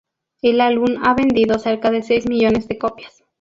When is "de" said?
1.91-2.01, 2.67-2.79